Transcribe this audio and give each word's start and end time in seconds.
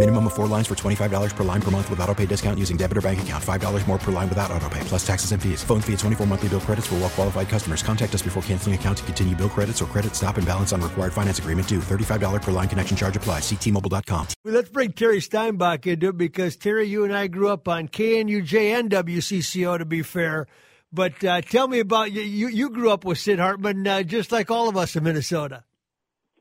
Minimum 0.00 0.28
of 0.28 0.32
four 0.32 0.46
lines 0.46 0.66
for 0.66 0.74
$25 0.74 1.36
per 1.36 1.44
line 1.44 1.60
per 1.60 1.70
month 1.70 1.90
with 1.90 2.00
auto 2.00 2.14
pay 2.14 2.24
discount 2.24 2.58
using 2.58 2.78
debit 2.78 2.96
or 2.96 3.02
bank 3.02 3.20
account. 3.20 3.44
$5 3.44 3.86
more 3.86 3.98
per 3.98 4.10
line 4.10 4.30
without 4.30 4.50
auto 4.50 4.66
pay, 4.70 4.80
plus 4.84 5.06
taxes 5.06 5.32
and 5.32 5.42
fees. 5.42 5.62
Phone 5.62 5.82
fee 5.82 5.92
at 5.92 5.98
24 5.98 6.26
monthly 6.26 6.48
bill 6.48 6.60
credits 6.60 6.86
for 6.86 6.94
well 6.94 7.10
qualified 7.10 7.50
customers. 7.50 7.82
Contact 7.82 8.14
us 8.14 8.22
before 8.22 8.42
canceling 8.44 8.74
account 8.74 8.96
to 8.96 9.04
continue 9.04 9.36
bill 9.36 9.50
credits 9.50 9.82
or 9.82 9.84
credit 9.84 10.16
stop 10.16 10.38
and 10.38 10.46
balance 10.46 10.72
on 10.72 10.80
required 10.80 11.12
finance 11.12 11.38
agreement 11.38 11.68
due. 11.68 11.80
$35 11.80 12.40
per 12.40 12.50
line 12.50 12.66
connection 12.66 12.96
charge 12.96 13.14
applies. 13.14 13.42
Ctmobile.com. 13.42 14.28
Well, 14.42 14.54
let's 14.54 14.70
bring 14.70 14.92
Terry 14.92 15.20
Steinbach 15.20 15.86
into 15.86 16.08
it 16.08 16.16
because 16.16 16.56
Terry, 16.56 16.88
you 16.88 17.04
and 17.04 17.14
I 17.14 17.26
grew 17.26 17.50
up 17.50 17.68
on 17.68 17.88
KNUJ 17.88 18.78
and 18.78 18.90
WCCO. 18.90 19.76
To 19.76 19.84
be 19.84 20.00
fair, 20.00 20.46
but 20.90 21.22
uh, 21.22 21.42
tell 21.42 21.68
me 21.68 21.78
about 21.78 22.10
you. 22.10 22.22
You, 22.22 22.48
you 22.48 22.70
grew 22.70 22.90
up 22.90 23.04
with 23.04 23.18
Sid 23.18 23.38
Hartman, 23.38 23.86
uh, 23.86 24.02
just 24.02 24.32
like 24.32 24.50
all 24.50 24.70
of 24.70 24.78
us 24.78 24.96
in 24.96 25.04
Minnesota. 25.04 25.64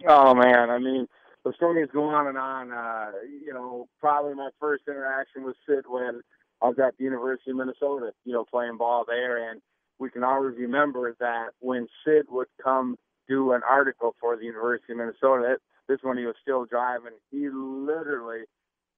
Oh 0.07 0.33
man, 0.33 0.69
I 0.69 0.77
mean 0.77 1.09
the 1.43 1.53
story 1.53 1.81
is 1.81 1.89
going 1.91 2.15
on 2.15 2.27
and 2.27 2.37
on. 2.37 2.71
Uh, 2.71 3.11
you 3.45 3.53
know, 3.53 3.87
probably 3.99 4.33
my 4.33 4.49
first 4.59 4.83
interaction 4.87 5.43
with 5.43 5.55
Sid 5.67 5.85
when 5.87 6.21
I 6.61 6.67
was 6.67 6.79
at 6.79 6.97
the 6.97 7.03
University 7.03 7.51
of 7.51 7.57
Minnesota, 7.57 8.11
you 8.25 8.33
know, 8.33 8.45
playing 8.45 8.77
ball 8.77 9.05
there, 9.07 9.49
and 9.49 9.61
we 9.99 10.09
can 10.09 10.23
always 10.23 10.55
remember 10.57 11.15
that 11.19 11.49
when 11.59 11.87
Sid 12.05 12.25
would 12.29 12.47
come 12.61 12.97
do 13.27 13.53
an 13.53 13.61
article 13.69 14.15
for 14.19 14.35
the 14.35 14.45
University 14.45 14.93
of 14.93 14.97
Minnesota, 14.97 15.57
this 15.87 15.99
one 16.01 16.17
he 16.17 16.25
was 16.25 16.35
still 16.41 16.65
driving, 16.65 17.13
he 17.31 17.49
literally 17.49 18.43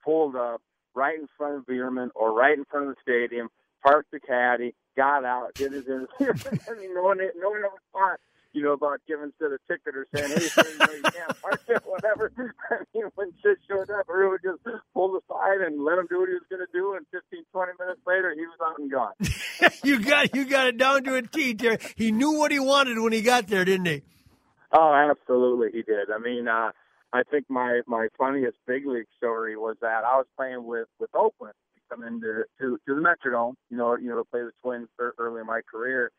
pulled 0.03 0.35
up 0.35 0.61
right 0.95 1.19
in 1.19 1.27
front 1.37 1.55
of 1.55 1.65
Bierman 1.65 2.11
or 2.15 2.33
right 2.33 2.57
in 2.57 2.65
front 2.65 2.89
of 2.89 2.95
the 2.95 3.01
stadium, 3.01 3.49
parked 3.83 4.11
the 4.11 4.19
caddy, 4.19 4.73
got 4.95 5.23
out, 5.25 5.53
did 5.55 5.73
his 5.73 5.87
interview. 5.87 6.33
I 6.69 6.73
mean, 6.75 6.93
no 6.93 7.03
one, 7.03 7.17
no 7.17 7.49
one 7.49 7.59
ever 7.59 7.81
thought 7.93 8.19
you 8.53 8.63
know, 8.63 8.73
about 8.73 8.99
giving 9.07 9.31
Sid 9.39 9.51
a 9.51 9.59
ticket 9.71 9.95
or 9.95 10.07
saying, 10.13 10.29
hey, 10.29 10.39
Sid, 10.39 10.65
you, 10.67 10.77
know, 10.77 10.93
you 10.93 11.01
can't 11.03 11.41
park 11.41 11.61
it, 11.67 11.83
whatever. 11.85 12.31
I 12.69 12.83
mean, 12.93 13.05
when 13.15 13.31
Sid 13.43 13.57
showed 13.69 13.89
up, 13.89 14.07
we 14.09 14.27
would 14.27 14.41
just 14.43 14.59
pull 14.93 15.17
aside 15.17 15.61
and 15.65 15.83
let 15.83 15.97
him 15.97 16.07
do 16.09 16.19
what 16.19 16.29
he 16.29 16.35
was 16.35 16.43
going 16.49 16.65
to 16.65 16.71
do. 16.73 16.95
And 16.95 17.05
15, 17.11 17.43
20 17.51 17.71
minutes 17.79 18.01
later, 18.05 18.33
he 18.35 18.41
was 18.41 18.57
out 18.63 18.79
and 18.79 18.91
gone. 18.91 19.13
you 19.83 19.99
got 20.03 20.35
you 20.35 20.45
got 20.45 20.67
it 20.67 20.77
down 20.77 21.03
to 21.03 21.15
a 21.15 21.21
T, 21.21 21.53
Terry. 21.53 21.77
He 21.95 22.11
knew 22.11 22.31
what 22.31 22.51
he 22.51 22.59
wanted 22.59 22.99
when 22.99 23.13
he 23.13 23.21
got 23.21 23.47
there, 23.47 23.65
didn't 23.65 23.87
he? 23.87 24.03
Oh, 24.73 24.93
absolutely, 24.93 25.69
he 25.73 25.83
did. 25.83 26.11
I 26.13 26.19
mean, 26.19 26.47
uh, 26.47 26.71
I 27.13 27.23
think 27.29 27.45
my 27.49 27.81
my 27.87 28.07
funniest 28.17 28.57
big 28.67 28.85
league 28.85 29.07
story 29.17 29.57
was 29.57 29.75
that 29.81 30.03
I 30.05 30.17
was 30.17 30.27
playing 30.37 30.65
with 30.65 30.87
with 30.99 31.09
Oakland, 31.13 31.53
to 31.75 31.95
come 31.95 32.07
into 32.07 32.43
to 32.59 32.77
to 32.87 32.95
the 32.95 33.01
Metrodome, 33.01 33.55
you 33.69 33.77
know, 33.77 33.97
you 33.97 34.09
know, 34.09 34.17
to 34.17 34.23
play 34.23 34.41
the 34.41 34.51
Twins 34.61 34.87
early 35.17 35.41
in 35.41 35.47
my 35.47 35.61
career 35.69 36.11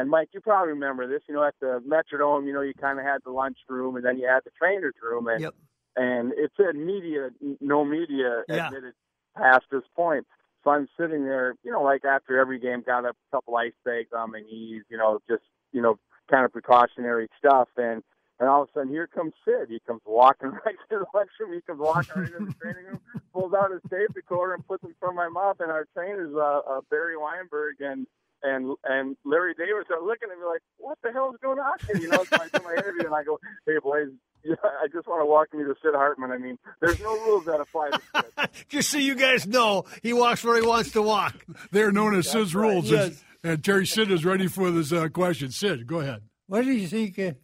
and 0.00 0.10
Mike, 0.10 0.28
you 0.32 0.40
probably 0.40 0.72
remember 0.72 1.06
this. 1.06 1.22
You 1.28 1.34
know, 1.34 1.44
at 1.44 1.54
the 1.60 1.82
Metrodome, 1.86 2.46
you 2.46 2.52
know, 2.52 2.60
you 2.60 2.74
kind 2.74 2.98
of 2.98 3.04
had 3.04 3.18
the 3.24 3.30
lunchroom, 3.30 3.96
and 3.96 4.04
then 4.04 4.18
you 4.18 4.26
had 4.26 4.40
the 4.44 4.50
trainer's 4.58 4.94
room, 5.02 5.28
and 5.28 5.40
yep. 5.40 5.54
and 5.96 6.32
it 6.32 6.52
said 6.56 6.76
media, 6.76 7.30
no 7.60 7.84
media 7.84 8.42
yeah. 8.48 8.66
admitted 8.66 8.94
past 9.36 9.64
this 9.70 9.82
point. 9.94 10.26
So 10.64 10.70
I'm 10.70 10.88
sitting 10.98 11.24
there, 11.24 11.54
you 11.62 11.70
know, 11.70 11.82
like 11.82 12.04
after 12.04 12.38
every 12.38 12.58
game, 12.58 12.82
got 12.84 13.04
a 13.04 13.12
couple 13.30 13.56
ice 13.56 13.72
bags 13.84 14.10
on 14.16 14.32
my 14.32 14.40
knees, 14.40 14.82
you 14.90 14.98
know, 14.98 15.20
just 15.28 15.42
you 15.72 15.80
know, 15.80 15.98
kind 16.30 16.44
of 16.44 16.52
precautionary 16.52 17.28
stuff, 17.38 17.68
and 17.76 18.02
and 18.40 18.48
all 18.48 18.62
of 18.62 18.68
a 18.68 18.72
sudden, 18.72 18.90
here 18.90 19.08
comes 19.08 19.32
Sid. 19.44 19.68
He 19.68 19.80
comes 19.86 20.00
walking 20.06 20.50
right 20.64 20.76
to 20.90 20.98
the 20.98 21.06
lunchroom. 21.12 21.54
He 21.54 21.60
comes 21.62 21.80
walking 21.80 22.22
right 22.22 22.32
into 22.32 22.46
the 22.46 22.54
training 22.60 22.84
room, 22.84 23.00
pulls 23.32 23.52
out 23.52 23.72
his 23.72 23.82
tape 23.90 24.14
recorder 24.14 24.54
and 24.54 24.66
puts 24.66 24.84
it 24.84 24.88
in 24.88 24.94
front 25.00 25.14
of 25.14 25.16
my 25.16 25.28
mouth. 25.28 25.56
And 25.60 25.72
our 25.72 25.86
trainers, 25.92 26.32
uh, 26.34 26.60
uh, 26.60 26.80
Barry 26.88 27.16
Weinberg 27.16 27.80
and 27.80 28.06
and 28.42 28.74
and 28.84 29.16
Larry 29.24 29.54
Davis 29.54 29.84
are 29.90 30.04
looking 30.04 30.28
at 30.30 30.38
me 30.38 30.44
like, 30.44 30.60
"What 30.78 30.98
the 31.02 31.12
hell 31.12 31.30
is 31.32 31.38
going 31.42 31.58
on?" 31.58 31.74
here? 31.86 31.96
You 32.02 32.08
know, 32.08 32.24
so 32.24 32.36
I 32.40 32.48
do 32.48 32.64
my 32.64 32.72
interview 32.74 33.06
and 33.06 33.14
I 33.14 33.22
go, 33.24 33.38
"Hey 33.66 33.78
boys, 33.82 34.08
yeah, 34.44 34.54
I 34.82 34.86
just 34.92 35.06
want 35.08 35.20
to 35.22 35.26
walk 35.26 35.48
you 35.52 35.64
to 35.64 35.74
Sid 35.82 35.94
Hartman. 35.94 36.30
I 36.30 36.38
mean, 36.38 36.58
there's 36.80 37.00
no 37.00 37.14
rules 37.26 37.44
that 37.46 37.60
apply 37.60 37.90
to 37.90 38.00
Sid." 38.14 38.50
just 38.68 38.90
so 38.90 38.98
you 38.98 39.14
guys 39.14 39.46
know, 39.46 39.84
he 40.02 40.12
walks 40.12 40.44
where 40.44 40.60
he 40.60 40.66
wants 40.66 40.92
to 40.92 41.02
walk. 41.02 41.44
They're 41.72 41.92
known 41.92 42.14
as 42.16 42.28
Sid's 42.30 42.54
right. 42.54 42.68
rules. 42.70 42.90
Yes. 42.90 43.22
And, 43.42 43.52
and 43.52 43.64
Terry 43.64 43.86
Sid 43.86 44.10
is 44.10 44.24
ready 44.24 44.46
for 44.48 44.70
this 44.70 44.92
uh, 44.92 45.08
question. 45.08 45.50
Sid, 45.50 45.86
go 45.86 46.00
ahead. 46.00 46.22
What 46.46 46.64
do 46.64 46.72
you 46.72 46.86
think 46.88 47.18
of 47.18 47.36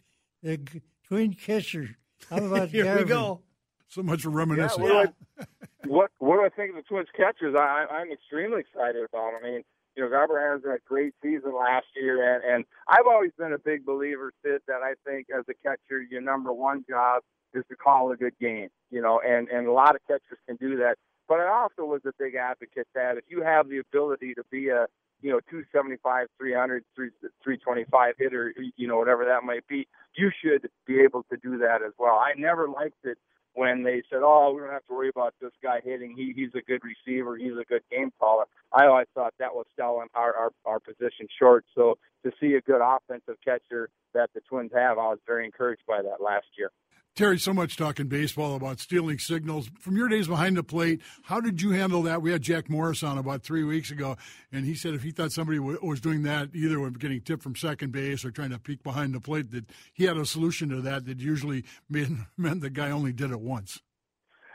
the 0.43 0.61
twin 1.09 1.35
catcher? 1.35 1.91
How 2.31 2.37
about 2.45 2.69
Here 2.71 2.99
we 2.99 3.05
go. 3.05 3.41
So 3.89 4.03
much 4.03 4.23
for 4.23 4.31
Yeah, 4.31 4.37
reminiscing. 4.37 4.83
what, 4.83 4.89
do 4.89 4.97
I, 5.41 5.45
what 5.87 6.11
what 6.19 6.37
do 6.37 6.45
I 6.45 6.49
think 6.49 6.71
of 6.71 6.77
the 6.77 6.83
Twins 6.83 7.07
catchers? 7.17 7.55
I, 7.57 7.87
I'm 7.91 8.11
extremely 8.11 8.61
excited 8.61 9.05
about. 9.05 9.29
'em. 9.35 9.41
I 9.45 9.47
mean, 9.49 9.63
you 9.97 10.03
know, 10.03 10.11
Garver 10.11 10.53
has 10.53 10.65
a 10.65 10.79
great 10.87 11.15
season 11.23 11.53
last 11.57 11.87
year, 11.95 12.35
and 12.35 12.45
and 12.45 12.65
I've 12.89 13.07
always 13.07 13.33
been 13.39 13.53
a 13.53 13.59
big 13.59 13.85
believer, 13.85 14.33
Sid, 14.45 14.63
that 14.67 14.83
I 14.83 14.95
think 15.09 15.29
as 15.37 15.45
a 15.49 15.55
catcher, 15.63 16.03
your 16.03 16.21
number 16.21 16.53
one 16.53 16.85
job 16.89 17.23
is 17.53 17.65
to 17.69 17.77
call 17.77 18.11
a 18.11 18.17
good 18.17 18.35
game. 18.41 18.69
You 18.91 19.03
know, 19.03 19.21
and 19.25 19.49
and 19.49 19.67
a 19.67 19.73
lot 19.73 19.95
of 19.95 20.01
catchers 20.07 20.39
can 20.47 20.57
do 20.57 20.77
that. 20.79 20.97
But 21.29 21.41
I 21.41 21.49
also 21.49 21.89
was 21.89 22.03
a 22.07 22.13
big 22.19 22.35
advocate 22.35 22.89
that 22.95 23.17
if 23.17 23.25
you 23.29 23.43
have 23.43 23.69
the 23.69 23.79
ability 23.79 24.35
to 24.35 24.43
be 24.51 24.69
a 24.69 24.87
you 25.23 25.31
know 25.31 25.41
275, 25.49 26.27
300, 26.39 26.85
325 26.97 28.15
hitter, 28.19 28.53
you 28.77 28.89
know 28.89 28.99
whatever 28.99 29.25
that 29.25 29.45
might 29.45 29.67
be, 29.69 29.87
you 30.17 30.31
should 30.43 30.69
be 30.87 31.01
able 31.01 31.25
to 31.31 31.37
do 31.37 31.59
that 31.59 31.83
as 31.87 31.93
well. 31.99 32.17
I 32.17 32.33
never 32.37 32.69
liked 32.69 33.05
it 33.05 33.19
when 33.55 33.83
they 33.83 34.03
said, 34.11 34.21
"Oh, 34.23 34.53
we 34.55 34.61
don't 34.61 34.71
have 34.71 34.87
to 34.87 34.95
worry 34.95 35.09
about 35.09 35.35
this 35.41 35.53
guy 35.63 35.81
hitting. 35.83 36.15
He 36.17 36.33
he's 36.35 36.55
a 36.55 36.63
good 36.63 36.83
receiver. 36.85 37.37
He's 37.37 37.57
a 37.59 37.65
good 37.65 37.83
game 37.91 38.13
caller." 38.21 38.45
I 38.73 38.87
always 38.87 39.07
thought 39.15 39.35
that 39.39 39.55
was 39.55 39.67
selling 39.77 40.09
our 40.15 40.35
our, 40.35 40.51
our 40.65 40.81
position 40.81 41.29
short. 41.39 41.65
So 41.75 41.99
to 42.25 42.33
see 42.41 42.55
a 42.55 42.61
good 42.61 42.81
offensive 42.83 43.37
catcher 43.45 43.89
that 44.15 44.31
the 44.35 44.41
Twins 44.43 44.73
have, 44.75 44.99
I 44.99 45.09
was 45.09 45.19
very 45.27 45.45
encouraged 45.45 45.83
by 45.87 46.03
that 46.03 46.23
last 46.23 46.47
year. 46.57 46.71
Terry, 47.17 47.39
so 47.39 47.55
much 47.55 47.77
talking 47.77 48.09
baseball 48.09 48.57
about 48.57 48.81
stealing 48.81 49.21
signals. 49.21 49.71
From 49.79 49.97
your 49.97 50.09
days 50.09 50.27
behind 50.27 50.57
the 50.57 50.65
plate, 50.65 51.01
how 51.23 51.41
did 51.41 51.63
you 51.63 51.71
handle 51.71 52.03
that? 52.03 52.23
We 52.23 52.33
had 52.33 52.43
Jack 52.43 52.69
Morris 52.69 53.05
on 53.05 53.19
about 53.19 53.45
three 53.45 53.63
weeks 53.63 53.93
ago, 53.93 54.17
and 54.51 54.65
he 54.65 54.75
said 54.75 54.95
if 54.95 55.05
he 55.05 55.13
thought 55.13 55.31
somebody 55.31 55.59
w- 55.59 55.79
was 55.81 56.01
doing 56.01 56.25
that, 56.25 56.49
either 56.55 56.81
with 56.81 56.99
getting 56.99 57.21
tipped 57.21 57.45
from 57.45 57.55
second 57.55 57.93
base 57.93 58.25
or 58.25 58.33
trying 58.33 58.51
to 58.51 58.59
peek 58.59 58.83
behind 58.83 59.15
the 59.15 59.21
plate, 59.21 59.53
that 59.53 59.67
he 59.93 60.07
had 60.07 60.17
a 60.17 60.27
solution 60.27 60.69
to 60.71 60.81
that 60.81 61.07
that 61.07 61.21
usually 61.21 61.65
meant, 61.89 62.19
meant 62.37 62.63
the 62.63 62.71
guy 62.71 62.91
only 62.91 63.13
did 63.13 63.31
it 63.31 63.41
once. 63.41 63.81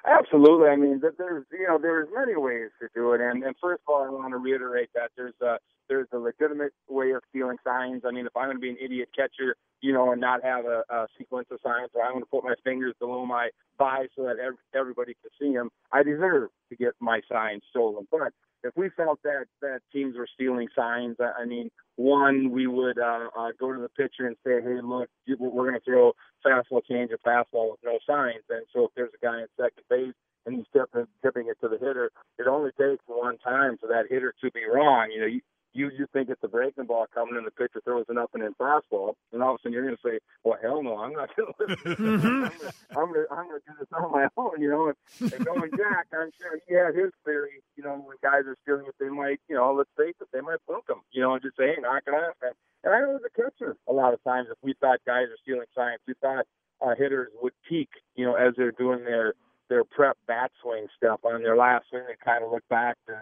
Absolutely. 0.06 0.68
I 0.68 0.75
mean, 0.75 1.00
there's 1.02 1.46
you 1.53 1.66
know 1.66 1.78
there's 1.81 2.09
many 2.14 2.36
ways 2.36 2.72
to 2.81 2.90
do 2.94 3.14
it, 3.14 3.22
and 3.22 3.42
and 3.42 3.56
first 3.62 3.81
of 3.88 3.94
all, 3.94 4.03
I 4.03 4.09
want 4.09 4.31
to 4.31 4.38
reiterate 4.38 4.90
that 4.96 5.12
there's 5.16 5.40
a 5.42 5.59
there's 5.89 6.07
a 6.13 6.17
legitimate 6.17 6.72
way 6.88 7.11
of 7.11 7.22
stealing 7.29 7.57
signs. 7.63 8.03
I 8.05 8.11
mean, 8.11 8.25
if 8.25 8.35
I'm 8.38 8.47
going 8.47 8.57
to 8.57 8.61
be 8.61 8.69
an 8.69 8.77
idiot 8.81 9.09
catcher, 9.16 9.55
you 9.81 9.91
know, 9.94 10.11
and 10.11 10.22
not 10.22 10.44
have 10.44 10.66
a, 10.66 10.83
a 10.89 11.07
sequence 11.17 11.47
of 11.51 11.59
signs, 11.63 11.89
or 11.94 12.03
I'm 12.03 12.13
going 12.13 12.23
to 12.23 12.29
put 12.29 12.44
my 12.44 12.55
fingers 12.63 12.94
below 13.00 13.25
my 13.25 13.50
thigh 13.77 14.07
so 14.16 14.23
that 14.23 14.38
ev- 14.39 14.59
everybody 14.75 15.16
can 15.22 15.31
see 15.39 15.53
them, 15.53 15.69
I 15.91 16.03
deserve 16.03 16.50
to 16.69 16.75
get 16.75 16.94
my 17.00 17.21
signs 17.30 17.63
stolen. 17.69 18.07
But 18.12 18.33
if 18.63 18.75
we 18.75 18.89
felt 18.89 19.19
that 19.24 19.45
that 19.62 19.80
teams 19.91 20.18
were 20.18 20.27
stealing 20.33 20.68
signs, 20.75 21.18
I 21.19 21.45
mean, 21.45 21.69
one 21.95 22.51
we 22.51 22.68
would 22.68 23.00
uh, 23.00 23.30
uh, 23.38 23.50
go 23.59 23.74
to 23.74 23.81
the 23.81 23.89
pitcher 23.89 24.27
and 24.27 24.35
say, 24.45 24.62
"Hey, 24.62 24.80
look, 24.83 25.09
we're 25.27 25.69
going 25.69 25.80
to 25.80 25.85
throw 25.85 26.13
fastball 26.45 26.81
change 26.89 27.12
of 27.12 27.21
fastball 27.21 27.71
with 27.71 27.80
no 27.83 28.00
signs." 28.06 28.44
And 28.50 28.65
so 28.74 28.85
if 28.85 28.92
there's 28.95 29.12
a 29.13 29.25
guy 29.25 29.42
at 29.42 29.50
second 29.57 29.83
base 29.89 30.13
and 30.45 30.56
he's 30.56 30.65
tipping, 30.74 31.07
tipping 31.24 31.47
it 31.47 31.57
to 31.62 31.69
the 31.69 31.77
hitter, 31.77 32.12
it 32.38 32.47
only 32.47 32.71
takes 32.71 33.03
one 33.07 33.38
time 33.38 33.77
for 33.80 33.88
that 33.88 34.06
hitter 34.09 34.33
to 34.42 34.51
be 34.51 34.62
wrong. 34.71 35.09
You 35.13 35.21
know, 35.21 35.27
you, 35.27 35.42
you 35.74 35.89
you 35.98 36.07
think 36.13 36.30
it's 36.30 36.44
a 36.44 36.48
breaking 36.48 36.86
ball 36.86 37.06
coming 37.13 37.38
and 37.38 37.45
the 37.45 37.51
pitcher 37.51 37.81
throws 37.83 38.06
an 38.10 38.18
up 38.18 38.31
and 38.33 38.44
in 38.44 38.54
fastball, 38.56 39.13
and 39.31 39.44
all 39.44 39.56
of 39.56 39.56
a 39.56 39.57
sudden 39.62 39.74
you're 39.74 39.86
going 39.86 39.95
to 39.95 40.01
say, 40.04 40.19
"Well, 40.44 40.57
hell 40.62 40.81
no, 40.81 40.98
I'm 40.98 41.13
not 41.13 41.30
going 41.36 41.54
to 41.54 41.66
listen. 41.66 42.51
I'm 42.92 43.13
going 43.13 43.25
to 43.25 43.30
going 43.30 43.62
do 43.68 43.74
this 43.80 43.88
on 43.94 44.12
my 44.12 44.27
own." 44.38 44.62
You 44.62 44.69
know, 44.69 44.88
and, 44.88 45.33
and 45.33 45.45
knowing 45.45 45.71
Jack, 45.77 46.07
I'm 46.13 46.31
sure 46.42 46.60
he 46.68 46.74
had 46.74 46.95
his 46.95 47.12
theory. 47.25 47.62
You 47.75 47.83
know, 47.83 48.01
when 48.04 48.18
guys 48.24 48.48
are 48.48 48.57
stealing 48.63 48.86
it, 48.88 48.95
they 49.00 49.10
might, 49.10 49.39
you 49.48 49.56
know, 49.56 49.74
let's 49.74 49.89
face 49.98 50.16
it, 50.19 50.27
they 50.33 50.42
might 50.42 50.63
plunk 50.66 50.88
them. 50.88 51.01
You 51.12 51.21
know, 51.21 51.33
and 51.33 51.42
just 51.42 51.57
say, 51.57 51.75
"Hey, 51.75 51.81
knock 51.81 52.04
it 52.07 52.12
off." 52.12 52.36
And, 52.42 52.54
and 52.83 52.94
I 52.94 53.00
know 53.01 53.16
as 53.16 53.21
a 53.25 53.42
catcher, 53.42 53.77
a 53.88 53.94
lot 53.94 54.13
of 54.13 54.24
times 54.24 54.48
if 54.51 54.57
we 54.62 54.74
thought 54.80 55.00
guys 55.06 55.27
are 55.30 55.38
stealing 55.44 55.69
signs, 55.75 56.00
we 56.07 56.13
thought 56.21 56.45
uh, 56.81 56.95
hitters 56.98 57.30
would 57.42 57.54
peek, 57.68 57.89
you 58.16 58.25
know, 58.25 58.36
as 58.36 58.54
they're 58.57 58.71
doing 58.71 59.04
their 59.04 59.33
their 59.69 59.83
prep 59.83 60.18
bat 60.27 60.51
swing 60.62 60.88
stuff 60.98 61.19
on 61.24 61.44
their 61.44 61.56
last 61.56 61.86
swing. 61.89 62.04
They 62.07 62.16
kind 62.24 62.44
of 62.44 62.51
look 62.51 62.68
back 62.69 62.98
to 63.07 63.21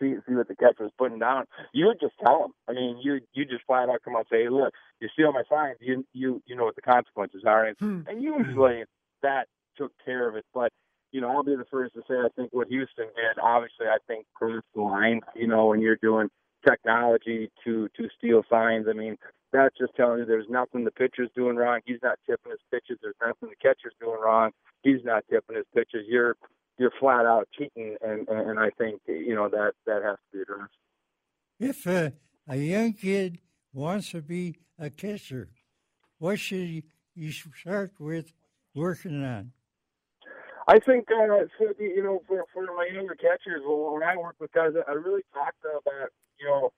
see 0.00 0.14
see 0.26 0.34
what 0.34 0.48
the 0.48 0.56
catcher 0.56 0.84
was 0.84 0.92
putting 0.98 1.18
down. 1.18 1.44
You 1.72 1.86
would 1.86 2.00
just 2.00 2.14
tell 2.24 2.40
them. 2.40 2.52
I 2.68 2.72
mean, 2.72 2.98
you 3.02 3.20
you 3.32 3.44
just 3.44 3.64
flat 3.66 3.88
out 3.88 4.00
come 4.04 4.14
out 4.16 4.20
and 4.20 4.26
say, 4.30 4.42
hey, 4.44 4.48
look, 4.48 4.72
you 5.00 5.08
steal 5.12 5.32
my 5.32 5.42
signs. 5.50 5.76
You 5.80 6.04
you 6.12 6.42
you 6.46 6.56
know 6.56 6.64
what 6.64 6.76
the 6.76 6.82
consequences 6.82 7.42
are, 7.46 7.66
and, 7.66 7.76
Hmm. 7.78 8.00
and 8.08 8.22
usually 8.22 8.84
that 9.22 9.46
took 9.76 9.92
care 10.04 10.28
of 10.28 10.36
it. 10.36 10.44
But 10.54 10.72
you 11.12 11.20
know, 11.20 11.30
I'll 11.30 11.42
be 11.42 11.56
the 11.56 11.64
first 11.70 11.94
to 11.94 12.02
say 12.08 12.14
I 12.14 12.28
think 12.36 12.50
what 12.52 12.68
Houston 12.68 13.06
did. 13.06 13.38
Obviously, 13.42 13.86
I 13.86 13.98
think 14.06 14.26
crossed 14.34 14.66
the 14.74 14.82
line. 14.82 15.20
You 15.34 15.46
know, 15.46 15.66
when 15.66 15.80
you're 15.80 15.96
doing 15.96 16.28
technology 16.66 17.50
to 17.64 17.88
to 17.96 18.08
steal 18.18 18.42
signs. 18.50 18.86
I 18.88 18.92
mean, 18.92 19.16
that's 19.52 19.76
just 19.78 19.94
telling 19.96 20.20
you 20.20 20.24
there's 20.26 20.48
nothing 20.48 20.84
the 20.84 20.90
pitcher's 20.90 21.30
doing 21.34 21.56
wrong. 21.56 21.80
He's 21.84 21.98
not 22.02 22.18
tipping 22.26 22.52
his 22.52 22.60
pitches. 22.70 22.98
There's 23.02 23.14
nothing 23.20 23.48
the 23.48 23.56
catcher's 23.56 23.94
doing 24.00 24.20
wrong. 24.22 24.50
He's 24.82 25.04
not 25.04 25.24
tipping 25.30 25.56
his 25.56 25.66
pitches. 25.74 26.06
You're 26.08 26.36
you're 26.80 26.90
flat 26.98 27.26
out 27.26 27.46
cheating, 27.56 27.96
and 28.00 28.26
and 28.26 28.58
I 28.58 28.70
think 28.70 29.02
you 29.06 29.34
know 29.34 29.50
that 29.50 29.72
that 29.86 30.02
has 30.02 30.16
to 30.16 30.38
be 30.38 30.40
addressed. 30.40 30.72
If 31.60 31.86
uh, 31.86 32.10
a 32.48 32.56
young 32.56 32.94
kid 32.94 33.38
wants 33.74 34.10
to 34.12 34.22
be 34.22 34.56
a 34.78 34.88
catcher, 34.88 35.50
what 36.18 36.40
should 36.40 36.82
you 37.14 37.32
start 37.32 37.92
with 37.98 38.32
working 38.74 39.22
on? 39.22 39.52
I 40.66 40.78
think 40.78 41.08
uh, 41.10 41.44
for 41.58 41.74
the, 41.78 41.84
you 41.84 42.02
know 42.02 42.22
for 42.26 42.44
for 42.54 42.64
my 42.64 42.88
younger 42.92 43.14
catchers, 43.14 43.62
well, 43.66 43.92
when 43.92 44.02
I 44.02 44.16
work 44.16 44.36
with 44.40 44.50
guys, 44.52 44.70
I 44.88 44.92
really 44.92 45.22
talk 45.34 45.52
to 45.62 45.68
about 45.68 46.08
you 46.40 46.46
know 46.46 46.72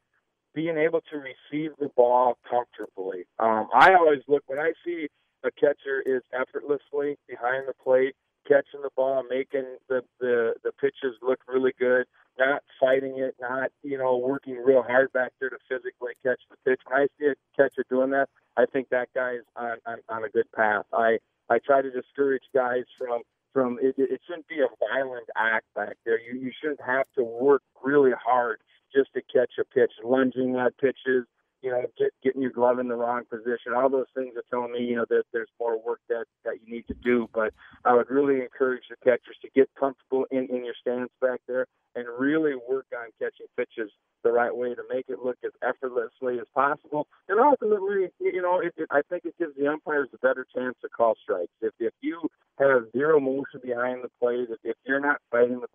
being 0.53 0.79
able 0.79 1.01
to 1.13 1.17
receive 1.17 1.71
the 1.79 1.91
ball 1.97 2.39
comfortably. 2.51 3.25
Um, 3.39 3.69
I 3.73 3.95
always 3.95 4.23
look 4.27 4.43
when 4.49 4.59
I 4.59 4.73
see 4.85 5.07
a 5.45 5.51
catcher 5.53 6.03
is 6.05 6.23
effortlessly 6.35 7.19
behind 7.29 7.69
the 7.69 7.75
plate, 7.83 8.17
catching 8.53 8.83
the 8.83 8.91
ball, 8.97 9.23
making 9.29 9.65
the 9.89 10.03
the 10.21 10.55
the 10.63 10.73
pitches 10.73 11.17
look 11.23 11.41
really 11.49 11.73
good, 11.79 12.07
not 12.39 12.63
fighting 12.79 13.19
it, 13.19 13.35
not 13.41 13.71
you 13.83 13.97
know 13.97 14.17
working 14.17 14.57
real 14.57 14.83
hard 14.83 15.13
back 15.13 15.33
there 15.41 15.51
to 15.51 15.59
physically 15.69 16.13
catch 16.23 16.41
the 16.51 16.57
pitch. 16.69 16.81
When 16.87 17.01
I 17.01 17.07
see 17.19 17.27
a 17.27 17.35
catcher 17.57 17.85
doing 17.89 18.11
that, 18.11 18.29
I 18.57 18.67
think 18.67 18.89
that 18.91 19.09
guy's 19.15 19.41
on 19.57 19.79
on, 19.87 19.99
on 20.09 20.25
a 20.25 20.29
good 20.29 20.51
path. 20.55 20.85
I 20.93 21.19
I 21.49 21.59
try 21.65 21.83
to 21.83 21.91
discourage 21.91 22.45
guys 22.55 22.85
from 22.99 23.23
from 23.53 23.79
it, 23.81 23.95
it 23.99 24.21
shouldn't 24.27 24.49
be 24.49 24.61
a 24.61 24.69
violent 24.93 25.29
act 25.37 25.67
back 25.75 25.97
there. 26.05 26.21
You 26.21 26.39
you 26.39 26.53
shouldn't 26.61 26.83
have 26.85 27.07
to 27.17 27.25
work 27.25 27.63
really 27.83 28.13
hard 28.13 28.59
just 28.95 29.13
to 29.15 29.23
catch 29.23 29.53
a 29.59 29.65
pitch, 29.65 29.93
lunging 30.05 30.57
at 30.57 30.77
pitches, 30.79 31.25
know, 31.73 31.87
get, 31.99 32.11
getting 32.23 32.43
your 32.43 32.51
glove 32.51 32.79
in 32.79 32.89
the 32.89 32.95
wrong 32.95 33.23
position. 33.29 33.75
All 33.75 33.91
those 33.91 34.07
things 34.15 34.35
are 34.37 34.45
telling 34.51 34.73
me, 34.73 34.85
you 34.85 34.97
know, 34.97 35.07
that 35.09 35.25
there's 35.33 35.51
more 35.59 35.83
work 35.83 36.01
that 36.09 36.27
that 36.45 36.55
you 36.65 36.75
need 36.75 36.87
to 36.89 36.95
do. 36.95 37.29
But 37.35 37.53
I 37.85 37.95
would 37.95 38.11
really 38.11 38.41
encourage 38.41 38.85
the 38.89 38.97
catchers 39.03 39.37
to 39.43 39.49
get 39.55 39.69
comfortable 39.79 40.27
in 40.31 40.47
in 40.49 40.65
your 40.65 40.75
stance 40.81 41.11
back 41.21 41.41
there 41.49 41.67
and 41.95 42.07
really 42.19 42.55
work 42.55 42.87
on 42.97 43.09
catching 43.19 43.47
pitches 43.57 43.91
the 44.25 44.33
right 44.33 44.55
way 44.55 44.75
to 44.75 44.83
make 44.89 45.07
it 45.09 45.19
look 45.25 45.37
as 45.45 45.51
effortlessly 45.63 46.39
as 46.39 46.47
possible. 46.55 47.07
And 47.29 47.41
ultimately, 47.41 48.09
you 48.21 48.41
know, 48.41 48.61
it, 48.61 48.73
it, 48.77 48.89
I 48.91 49.03
think 49.11 49.25
it 49.25 49.35
gives 49.39 49.55
the 49.57 49.67
umpires 49.67 50.09
a 50.15 50.19
better 50.19 50.47
chance 50.55 50.77
to 50.83 50.89
call 50.89 51.15
strikes. 51.23 51.53
If 51.61 51.73
if 51.81 51.93
you 52.01 52.29
have 52.59 52.85
zero 52.93 53.19
motion 53.19 53.61
behind 53.63 54.05
the 54.05 54.11
plate, 54.21 54.49
if, 54.51 54.59
if 54.63 54.77
you're 54.87 55.01
not 55.01 55.21
fighting 55.31 55.61
the 55.61 55.69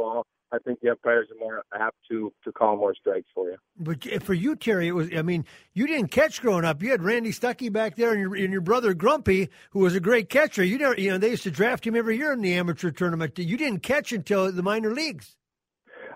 ball, 0.96 1.08
I 1.08 1.12
think 1.12 1.26
the 1.26 1.30
umpires 1.30 1.30
are 1.32 1.40
more 1.40 1.64
apt 1.74 1.98
to 2.10 2.34
to 2.44 2.52
call 2.52 2.78
more 2.78 2.96
strikes 2.96 3.28
for 3.34 3.50
you. 3.50 3.58
But 3.78 4.24
for 4.24 4.34
you, 4.34 4.56
Terry, 4.56 4.88
it 4.88 4.92
was. 4.92 5.10
I 5.16 5.22
mean, 5.22 5.46
you 5.74 5.88
didn't 5.88 6.10
catch 6.10 6.42
growing 6.42 6.66
up. 6.66 6.82
You 6.82 6.92
had 6.92 7.04
Randy 7.04 7.32
Stuckey 7.32 7.72
back 7.72 7.96
there, 7.96 8.12
and 8.12 8.22
your, 8.22 8.36
and 8.36 8.52
your 8.52 8.62
brother 8.62 8.94
Grumpy, 8.94 9.50
who 9.72 9.80
was 9.80 9.96
a 9.96 10.00
great 10.00 10.30
catcher. 10.30 10.64
You 10.64 10.78
never, 10.78 11.00
you 11.00 11.12
know, 11.12 11.18
they 11.18 11.30
used 11.30 11.44
to 11.44 11.52
draft 11.52 11.86
him 11.86 11.96
every 11.96 12.18
year 12.18 12.32
in 12.34 12.42
the 12.42 12.54
amateur 12.54 12.92
tournament. 12.92 13.38
You 13.38 13.58
didn't 13.58 13.80
catch 13.80 14.12
until 14.12 14.52
the 14.52 14.64
minor 14.64 14.94
leagues. 14.94 15.36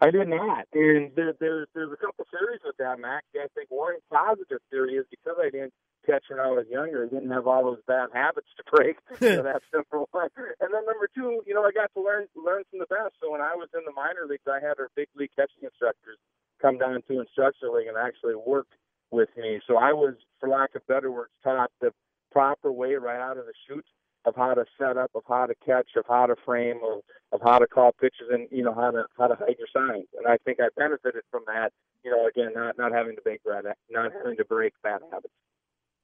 I 0.04 0.10
did 0.10 0.30
not, 0.30 0.66
and 0.74 1.12
there, 1.16 1.34
there's 1.40 1.68
there's 1.76 1.92
a 1.92 1.98
couple 1.98 2.26
theories 2.32 2.62
with 2.66 2.76
that, 2.78 3.00
Max. 3.00 3.24
I 3.36 3.46
think 3.54 3.70
one 3.70 3.94
positive 4.12 4.60
theory 4.72 4.96
is 4.96 5.06
because 5.12 5.36
I 5.40 5.52
didn't 5.52 5.74
catch 6.06 6.26
when 6.30 6.40
I 6.40 6.48
was 6.48 6.66
younger, 6.70 7.06
I 7.06 7.10
didn't 7.10 7.32
have 7.32 7.48
all 7.48 7.64
those 7.64 7.84
bad 7.88 8.10
habits 8.14 8.48
to 8.58 8.64
break. 8.72 8.98
so 9.20 9.44
that's 9.44 9.66
number 9.74 10.06
one. 10.12 10.30
And 10.60 10.70
then 10.74 10.86
number 10.86 11.10
two, 11.14 11.42
you 11.46 11.54
know, 11.54 11.64
I 11.64 11.72
got 11.72 11.94
to 11.94 12.02
learn 12.02 12.28
learn 12.36 12.64
from 12.70 12.80
the 12.80 12.90
best. 12.90 13.16
So 13.22 13.32
when 13.32 13.42
I 13.42 13.56
was 13.56 13.70
in 13.74 13.82
the 13.86 13.94
minor 13.94 14.26
leagues, 14.28 14.48
I 14.48 14.60
had 14.60 14.80
our 14.80 14.90
big 14.96 15.08
league 15.16 15.32
catching 15.36 15.64
instructors 15.64 16.18
come 16.62 16.78
down 16.78 17.02
to 17.08 17.20
instructor 17.20 17.70
league 17.74 17.88
and 17.88 17.98
actually 17.98 18.36
work 18.36 18.68
with 19.12 19.30
me. 19.36 19.60
So 19.68 19.78
I 19.78 19.94
was, 19.94 20.16
for 20.40 20.50
lack 20.50 20.76
of 20.76 20.86
better 20.88 21.12
words, 21.12 21.32
taught 21.44 21.72
the 21.82 21.92
proper 22.32 22.72
way 22.72 22.94
right 22.96 23.20
out 23.20 23.38
of 23.38 23.46
the 23.46 23.54
chute 23.68 23.86
of 24.26 24.36
how 24.36 24.54
to 24.54 24.66
set 24.78 24.98
up, 24.98 25.12
of 25.16 25.24
how 25.28 25.46
to 25.48 25.56
catch, 25.66 25.90
of 25.98 26.06
how 26.08 26.28
to 26.28 26.36
frame, 26.46 26.80
of, 26.84 27.02
of 27.32 27.42
how 27.44 27.58
to 27.58 27.68
call 27.68 27.92
pitches, 28.00 28.28
and 28.32 28.48
you 28.52 28.64
know 28.64 28.74
how 28.74 28.92
to 28.92 29.06
how 29.18 29.28
to 29.28 29.36
hide 29.36 29.56
your 29.58 29.68
signs. 29.74 30.06
And 30.18 30.28
I 30.28 30.38
think 30.46 30.60
I 30.60 30.68
benefited 30.78 31.24
from 31.32 31.42
that. 31.48 31.72
You 32.04 32.12
know, 32.12 32.28
again, 32.28 32.52
not 32.56 32.78
not 32.78 32.92
having 32.92 33.16
to 33.16 33.22
break 33.22 33.44
bad, 33.44 33.66
not 33.90 34.12
having 34.14 34.38
to 34.38 34.46
break 34.46 34.74
bad 34.84 35.02
habits. 35.12 35.34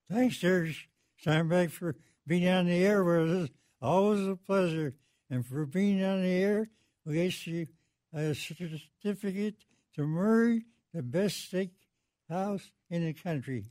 Thanks, 0.10 0.38
George 0.38 0.90
Steinbach, 1.18 1.70
for 1.70 1.96
being 2.26 2.48
on 2.48 2.66
the 2.66 2.86
air 2.86 3.04
with 3.04 3.44
us. 3.44 3.50
Always 3.82 4.26
a 4.28 4.36
pleasure. 4.36 4.96
And 5.30 5.46
for 5.46 5.66
being 5.66 6.04
on 6.04 6.22
the 6.22 6.30
air, 6.30 6.70
we 7.06 7.16
get 7.16 7.46
you 7.46 7.68
a 8.14 8.34
certificate 8.34 9.56
to 9.96 10.08
Murray, 10.08 10.66
the 10.94 11.04
best 11.04 11.52
steakhouse 11.52 12.72
in 12.90 13.06
the 13.06 13.14
country. 13.14 13.66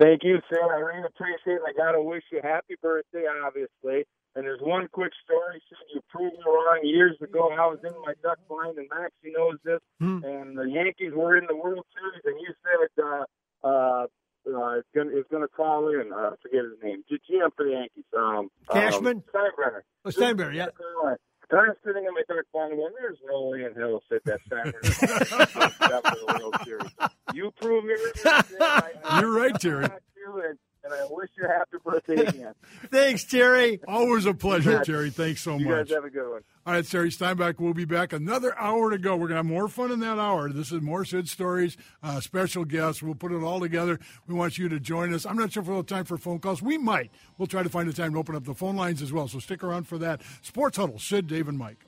Thank 0.00 0.22
you, 0.24 0.38
sir. 0.50 0.62
I 0.62 0.78
really 0.78 1.06
appreciate 1.06 1.54
it. 1.54 1.62
I 1.66 1.72
got 1.72 1.92
to 1.92 2.02
wish 2.02 2.22
you 2.30 2.40
happy 2.42 2.74
birthday, 2.82 3.24
obviously. 3.44 4.06
And 4.34 4.46
there's 4.46 4.60
one 4.60 4.88
quick 4.92 5.12
story. 5.24 5.60
Said 5.68 5.78
you 5.94 6.00
proved 6.08 6.34
me 6.34 6.44
wrong 6.46 6.80
years 6.82 7.16
ago. 7.20 7.50
I 7.50 7.66
was 7.66 7.78
in 7.82 7.94
my 8.06 8.14
duck 8.22 8.38
blind, 8.48 8.78
and 8.78 8.88
Maxie 8.90 9.34
knows 9.34 9.58
this. 9.64 9.80
Hmm. 9.98 10.22
And 10.22 10.56
the 10.56 10.68
Yankees 10.70 11.12
were 11.14 11.36
in 11.36 11.46
the 11.48 11.56
World 11.56 11.84
Series, 11.94 12.22
and 12.24 12.40
you 12.40 12.54
said 12.62 13.04
uh, 13.04 13.66
uh, 13.66 14.06
uh, 14.54 14.78
it's 14.78 14.88
gonna 14.94 15.10
gonna 15.30 15.48
call 15.48 15.88
in. 15.88 16.12
Uh, 16.12 16.30
forget 16.42 16.64
his 16.64 16.82
name. 16.82 17.04
GM 17.10 17.50
for 17.56 17.64
the 17.64 17.72
Yankees. 17.72 18.04
Um, 18.16 18.48
Cashman? 18.70 19.18
Um, 19.18 19.24
Steinbrenner. 19.34 19.80
Oh, 20.04 20.10
Steinbrenner, 20.10 20.54
yeah. 20.54 20.66
And 21.50 21.58
I'm 21.60 21.72
sitting 21.84 22.04
in 22.04 22.12
my 22.12 22.22
duck 22.28 22.44
blind, 22.52 22.76
going, 22.76 22.92
"There's 23.00 23.18
no 23.26 23.46
way 23.48 23.64
in 23.64 23.74
hell 23.74 24.02
sit 24.10 24.22
that 24.26 24.40
Steinbrenner 24.50 24.82
that 25.78 26.02
for 26.04 26.16
the 26.32 26.38
World 26.40 26.56
Series." 26.64 26.90
You 27.32 27.50
prove 27.60 27.84
me. 27.84 27.94
I- 28.26 28.90
I- 29.04 29.20
You're 29.20 29.32
right, 29.32 29.58
Terry. 29.58 29.86
I 30.92 30.96
and, 30.96 31.04
I 31.10 31.14
wish 31.14 31.30
you 31.36 31.44
a 31.44 31.48
happy 31.48 31.76
birthday 31.84 32.26
again. 32.26 32.54
Thanks, 32.90 33.24
Terry. 33.24 33.80
Always 33.86 34.26
a 34.26 34.34
pleasure. 34.34 34.82
Terry. 34.84 35.10
Thanks 35.10 35.42
so 35.42 35.56
you 35.56 35.66
much. 35.66 35.88
guys 35.88 35.94
have 35.94 36.04
a 36.04 36.10
good 36.10 36.30
one. 36.30 36.42
All 36.66 36.74
right, 36.74 36.86
Terry 36.86 37.10
Steinbach 37.10 37.58
will 37.58 37.74
be 37.74 37.84
back. 37.84 38.12
Another 38.12 38.58
hour 38.58 38.90
to 38.90 38.98
go. 38.98 39.12
We're 39.12 39.28
going 39.28 39.30
to 39.30 39.36
have 39.36 39.46
more 39.46 39.68
fun 39.68 39.90
in 39.90 40.00
that 40.00 40.18
hour. 40.18 40.50
This 40.52 40.70
is 40.70 40.82
more 40.82 41.04
Sid 41.04 41.28
Stories, 41.28 41.76
uh, 42.02 42.20
special 42.20 42.64
guests. 42.64 43.02
We'll 43.02 43.14
put 43.14 43.32
it 43.32 43.42
all 43.42 43.60
together. 43.60 43.98
We 44.26 44.34
want 44.34 44.58
you 44.58 44.68
to 44.68 44.78
join 44.78 45.14
us. 45.14 45.24
I'm 45.24 45.36
not 45.36 45.52
sure 45.52 45.62
if 45.62 45.68
we'll 45.68 45.78
have 45.78 45.86
time 45.86 46.04
for 46.04 46.18
phone 46.18 46.40
calls. 46.40 46.60
We 46.60 46.78
might. 46.78 47.10
We'll 47.38 47.46
try 47.46 47.62
to 47.62 47.68
find 47.68 47.88
a 47.88 47.92
time 47.92 48.12
to 48.12 48.18
open 48.18 48.36
up 48.36 48.44
the 48.44 48.54
phone 48.54 48.76
lines 48.76 49.00
as 49.02 49.12
well. 49.12 49.28
So 49.28 49.38
stick 49.38 49.64
around 49.64 49.88
for 49.88 49.98
that. 49.98 50.22
Sports 50.42 50.76
Huddle, 50.76 50.98
Sid, 50.98 51.26
Dave, 51.26 51.48
and 51.48 51.56
Mike. 51.58 51.87